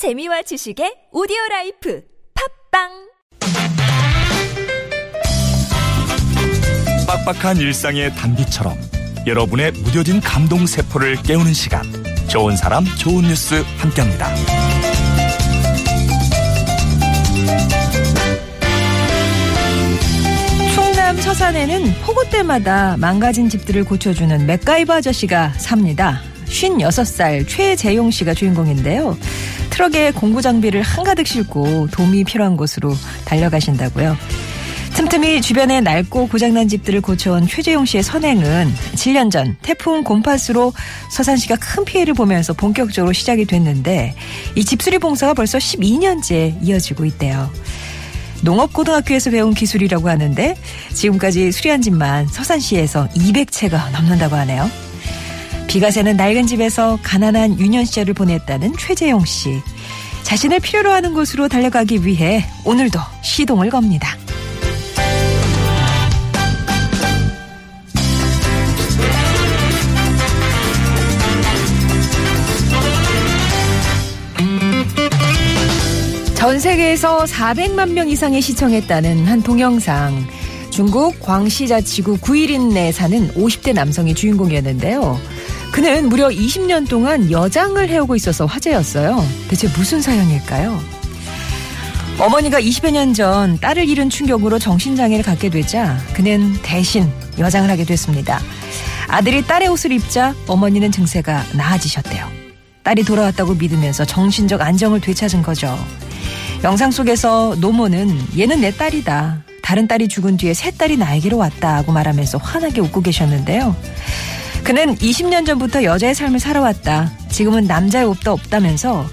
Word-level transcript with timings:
재미와 0.00 0.40
지식의 0.40 1.10
오디오 1.12 1.36
라이프 1.50 2.02
팟빵 2.72 2.88
빡빡한 7.06 7.58
일상의 7.58 8.10
단비처럼 8.14 8.78
여러분의 9.26 9.72
무뎌진 9.72 10.22
감동 10.22 10.64
세포를 10.64 11.16
깨우는 11.16 11.52
시간 11.52 11.82
좋은 12.30 12.56
사람 12.56 12.86
좋은 12.98 13.24
뉴스 13.24 13.62
함께합니다. 13.76 14.34
충남 20.74 21.20
서산에는 21.20 21.92
폭우 22.06 22.24
때마다 22.30 22.96
망가진 22.96 23.50
집들을 23.50 23.84
고쳐주는 23.84 24.46
맥가이버 24.46 24.94
아저씨가 24.94 25.50
삽니다. 25.58 26.22
56살 26.50 27.46
최재용 27.48 28.10
씨가 28.10 28.34
주인공인데요. 28.34 29.16
트럭에 29.70 30.10
공구 30.12 30.42
장비를 30.42 30.82
한가득 30.82 31.26
싣고 31.26 31.88
도움이 31.92 32.24
필요한 32.24 32.56
곳으로 32.56 32.94
달려가신다고요. 33.24 34.16
틈틈이 34.94 35.40
주변에 35.40 35.80
낡고 35.80 36.28
고장난 36.28 36.68
집들을 36.68 37.00
고쳐온 37.00 37.46
최재용 37.46 37.86
씨의 37.86 38.02
선행은 38.02 38.74
7년 38.96 39.30
전 39.30 39.56
태풍 39.62 40.02
곰파스로 40.02 40.72
서산시가 41.10 41.56
큰 41.56 41.84
피해를 41.84 42.12
보면서 42.12 42.52
본격적으로 42.52 43.12
시작이 43.12 43.46
됐는데 43.46 44.14
이 44.56 44.64
집수리 44.64 44.98
봉사가 44.98 45.34
벌써 45.34 45.58
12년째 45.58 46.56
이어지고 46.62 47.04
있대요. 47.06 47.50
농업고등학교에서 48.42 49.30
배운 49.30 49.54
기술이라고 49.54 50.08
하는데 50.08 50.56
지금까지 50.92 51.52
수리한 51.52 51.80
집만 51.80 52.26
서산시에서 52.26 53.08
200채가 53.08 53.92
넘는다고 53.92 54.34
하네요. 54.36 54.89
비가 55.70 55.88
새는 55.92 56.16
낡은 56.16 56.48
집에서 56.48 56.98
가난한 57.00 57.60
유년 57.60 57.84
시절을 57.84 58.12
보냈다는 58.12 58.76
최재용 58.76 59.24
씨. 59.24 59.62
자신을 60.24 60.58
필요로 60.58 60.90
하는 60.90 61.14
곳으로 61.14 61.46
달려가기 61.46 62.04
위해 62.04 62.44
오늘도 62.64 62.98
시동을 63.22 63.70
겁니다. 63.70 64.16
전 76.34 76.58
세계에서 76.58 77.26
400만 77.26 77.92
명 77.92 78.08
이상이 78.08 78.40
시청했다는 78.40 79.24
한 79.24 79.40
동영상. 79.40 80.26
중국 80.70 81.20
광시자치구 81.20 82.18
구일인내 82.18 82.90
사는 82.90 83.28
50대 83.34 83.72
남성이 83.72 84.14
주인공이었는데요. 84.14 85.39
그는 85.72 86.08
무려 86.08 86.28
20년 86.28 86.88
동안 86.88 87.30
여장을 87.30 87.88
해오고 87.88 88.16
있어서 88.16 88.44
화제였어요. 88.46 89.24
대체 89.48 89.68
무슨 89.68 90.02
사연일까요? 90.02 90.80
어머니가 92.18 92.60
20여 92.60 92.90
년 92.90 93.14
전 93.14 93.58
딸을 93.58 93.88
잃은 93.88 94.10
충격으로 94.10 94.58
정신장애를 94.58 95.24
갖게 95.24 95.48
되자 95.48 95.96
그는 96.12 96.54
대신 96.62 97.10
여장을 97.38 97.70
하게 97.70 97.84
됐습니다. 97.84 98.40
아들이 99.08 99.44
딸의 99.46 99.68
옷을 99.68 99.92
입자 99.92 100.34
어머니는 100.46 100.92
증세가 100.92 101.42
나아지셨대요. 101.54 102.28
딸이 102.82 103.04
돌아왔다고 103.04 103.54
믿으면서 103.54 104.04
정신적 104.04 104.60
안정을 104.60 105.00
되찾은 105.00 105.42
거죠. 105.42 105.78
영상 106.62 106.90
속에서 106.90 107.56
노모는 107.58 108.20
얘는 108.38 108.60
내 108.60 108.70
딸이다. 108.70 109.44
다른 109.62 109.86
딸이 109.88 110.08
죽은 110.08 110.36
뒤에 110.36 110.52
새 110.52 110.70
딸이 110.72 110.96
나에게로 110.98 111.38
왔다고 111.38 111.92
말하면서 111.92 112.38
환하게 112.38 112.80
웃고 112.82 113.00
계셨는데요. 113.02 113.74
그는 114.64 114.94
20년 114.96 115.46
전부터 115.46 115.84
여자의 115.84 116.14
삶을 116.14 116.38
살아왔다. 116.40 117.10
지금은 117.30 117.64
남자의 117.64 118.04
옷도 118.06 118.32
없다면서 118.32 119.06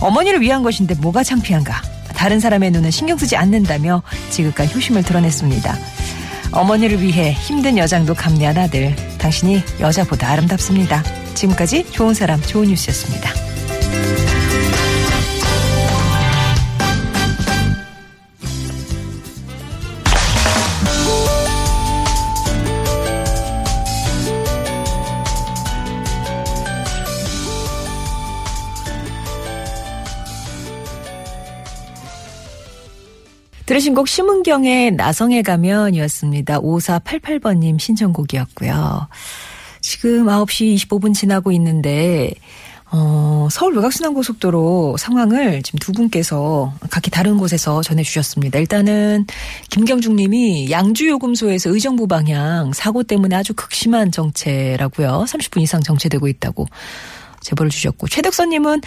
어머니를 0.00 0.40
위한 0.40 0.62
것인데 0.62 0.94
뭐가 0.96 1.22
창피한가. 1.22 1.80
다른 2.14 2.40
사람의 2.40 2.72
눈은 2.72 2.90
신경 2.90 3.16
쓰지 3.16 3.36
않는다며 3.36 4.02
지극한 4.30 4.68
효심을 4.68 5.02
드러냈습니다. 5.04 5.76
어머니를 6.52 7.00
위해 7.00 7.32
힘든 7.32 7.78
여장도 7.78 8.14
감내한 8.14 8.58
아들. 8.58 8.94
당신이 9.18 9.62
여자보다 9.80 10.28
아름답습니다. 10.30 11.02
지금까지 11.34 11.90
좋은 11.92 12.14
사람, 12.14 12.40
좋은 12.40 12.68
뉴스였습니다. 12.68 13.47
들으신 33.68 33.94
곡 33.94 34.08
심은경의 34.08 34.92
나성에 34.92 35.42
가면이었습니다. 35.42 36.60
5488번님 36.60 37.78
신청곡이었고요. 37.78 39.08
지금 39.82 40.24
9시 40.24 40.74
25분 40.74 41.12
지나고 41.12 41.52
있는데 41.52 42.32
어, 42.90 43.46
서울 43.50 43.76
외곽순환고속도로 43.76 44.96
상황을 44.96 45.62
지금 45.62 45.78
두 45.80 45.92
분께서 45.92 46.72
각기 46.88 47.10
다른 47.10 47.36
곳에서 47.36 47.82
전해주셨습니다. 47.82 48.58
일단은 48.58 49.26
김경중 49.68 50.16
님이 50.16 50.70
양주요금소에서 50.70 51.68
의정부 51.68 52.06
방향 52.06 52.72
사고 52.72 53.02
때문에 53.02 53.36
아주 53.36 53.52
극심한 53.52 54.10
정체라고요. 54.10 55.26
30분 55.28 55.60
이상 55.60 55.82
정체되고 55.82 56.26
있다고 56.26 56.66
제보를 57.40 57.70
주셨고 57.70 58.08
최덕선님은 58.08 58.80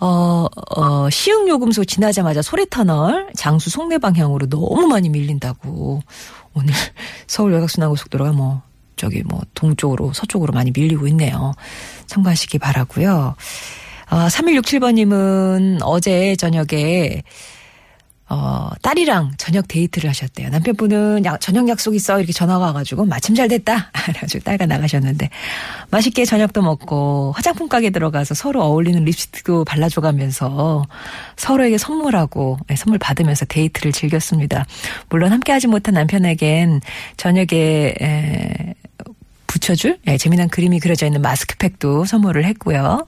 어, 0.00 0.46
어, 0.76 1.10
시흥요금소 1.10 1.84
지나자마자 1.84 2.42
소래터널 2.42 3.30
장수 3.34 3.70
송내 3.70 3.98
방향으로 3.98 4.48
너무 4.48 4.86
많이 4.86 5.08
밀린다고 5.08 6.02
오늘 6.54 6.74
서울 7.26 7.52
외곽순환고속도로가 7.52 8.32
뭐 8.32 8.62
저기 8.96 9.22
뭐 9.22 9.40
동쪽으로 9.54 10.12
서쪽으로 10.12 10.52
많이 10.52 10.72
밀리고 10.72 11.06
있네요. 11.08 11.54
참고하시기 12.06 12.58
바라고요. 12.58 13.36
어, 14.10 14.16
3167번님은 14.16 15.80
어제 15.82 16.34
저녁에 16.36 17.22
어, 18.30 18.68
딸이랑 18.82 19.32
저녁 19.38 19.66
데이트를 19.68 20.10
하셨대요. 20.10 20.50
남편분은 20.50 21.24
야, 21.24 21.38
저녁 21.38 21.68
약속 21.68 21.94
있어 21.94 22.18
이렇게 22.18 22.32
전화가 22.32 22.66
와가지고 22.66 23.06
마침 23.06 23.34
잘 23.34 23.48
됐다. 23.48 23.90
그래가지고 24.04 24.44
딸과 24.44 24.66
나가셨는데 24.66 25.30
맛있게 25.90 26.26
저녁도 26.26 26.60
먹고 26.62 27.32
화장품 27.34 27.68
가게 27.68 27.88
들어가서 27.90 28.34
서로 28.34 28.62
어울리는 28.62 29.02
립스틱도 29.02 29.64
발라줘가면서 29.64 30.86
서로에게 31.36 31.78
선물하고 31.78 32.58
네, 32.66 32.76
선물 32.76 32.98
받으면서 32.98 33.46
데이트를 33.46 33.92
즐겼습니다. 33.92 34.66
물론 35.08 35.32
함께하지 35.32 35.68
못한 35.68 35.94
남편에겐 35.94 36.80
저녁에 37.16 37.94
에, 38.00 38.74
붙여줄 39.68 39.98
네, 40.04 40.16
재미난 40.16 40.48
그림이 40.48 40.80
그려져 40.80 41.04
있는 41.04 41.20
마스크팩도 41.20 42.06
선물을 42.06 42.44
했고요. 42.46 43.06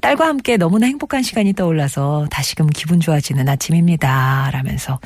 딸과 0.00 0.26
함께 0.26 0.56
너무나 0.56 0.86
행복한 0.86 1.22
시간이 1.22 1.54
떠올라서 1.54 2.28
다시금 2.30 2.68
기분 2.68 3.00
좋아지는 3.00 3.48
아침입니다. 3.48 4.50
라면서 4.52 5.00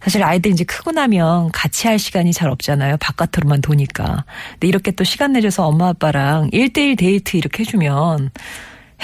사실 0.00 0.22
아이들 0.22 0.52
이제 0.52 0.62
크고 0.62 0.92
나면 0.92 1.50
같이 1.50 1.88
할 1.88 1.98
시간이 1.98 2.32
잘 2.32 2.50
없잖아요. 2.50 2.98
바깥으로만 2.98 3.62
도니까. 3.62 4.24
근데 4.52 4.68
이렇게 4.68 4.92
또 4.92 5.02
시간 5.02 5.32
내줘서 5.32 5.66
엄마 5.66 5.88
아빠랑 5.88 6.50
1대1 6.50 6.98
데이트 6.98 7.36
이렇게 7.36 7.64
해주면 7.64 8.30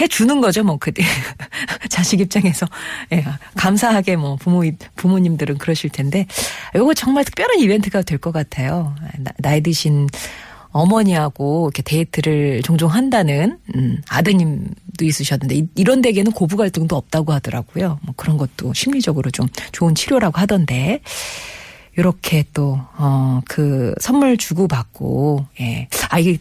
해주는 0.00 0.40
거죠, 0.40 0.62
뭐, 0.62 0.78
그, 0.78 0.92
자식 1.90 2.20
입장에서. 2.20 2.64
예, 3.12 3.24
감사하게 3.56 4.16
뭐, 4.16 4.36
부모, 4.36 4.62
부모님들은 4.94 5.58
그러실 5.58 5.90
텐데, 5.90 6.26
이거 6.74 6.94
정말 6.94 7.24
특별한 7.24 7.58
이벤트가 7.58 8.00
될 8.02 8.18
것 8.18 8.32
같아요. 8.32 8.94
나이 9.38 9.60
드신 9.62 10.06
어머니하고 10.72 11.66
이렇게 11.68 11.82
데이트를 11.82 12.62
종종 12.62 12.90
한다는 12.90 13.58
음, 13.74 14.00
아드님도 14.08 15.04
있으셨는데 15.04 15.66
이, 15.74 15.84
런 15.84 16.02
댁에는 16.02 16.32
고부 16.32 16.56
갈등도 16.56 16.96
없다고 16.96 17.32
하더라고요. 17.32 17.98
뭐 18.02 18.14
그런 18.16 18.36
것도 18.36 18.72
심리적으로 18.74 19.30
좀 19.30 19.46
좋은 19.72 19.94
치료라고 19.94 20.38
하던데 20.38 21.00
이렇게 21.96 22.44
또 22.54 22.78
어 22.98 23.30
그 23.48 23.94
선물 24.00 24.36
주고 24.36 24.68
받고 24.68 25.46
예. 25.60 25.88
아 26.08 26.18
이게 26.18 26.38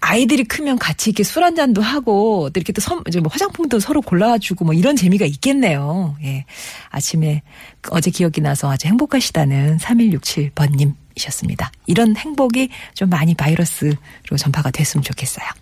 아이들이 0.00 0.44
크면 0.44 0.78
같이 0.78 1.10
이렇게 1.10 1.24
술 1.24 1.42
한 1.42 1.54
잔도 1.56 1.82
하고 1.82 2.48
또 2.50 2.60
이렇게 2.60 2.72
또 2.72 2.80
선, 2.80 3.02
뭐 3.20 3.28
화장품도 3.30 3.80
서로 3.80 4.00
골라주고 4.02 4.64
뭐 4.64 4.74
이런 4.74 4.96
재미가 4.96 5.24
있겠네요. 5.26 6.16
예. 6.24 6.44
아침에 6.90 7.42
어제 7.90 8.10
기억이 8.10 8.40
나서 8.40 8.70
아주 8.70 8.86
행복하시다는 8.88 9.78
3167번님 9.78 10.94
이셨습니다. 11.16 11.70
이런 11.86 12.16
행복이 12.16 12.70
좀 12.94 13.08
많이 13.08 13.34
바이러스로 13.34 13.96
전파가 14.38 14.70
됐으면 14.70 15.02
좋겠어요. 15.02 15.46